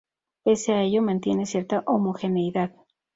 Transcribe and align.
Pese 0.43 0.73
a 0.73 0.81
ello, 0.81 1.03
mantiene 1.03 1.45
cierta 1.45 1.83
homogeneidad. 1.85 2.71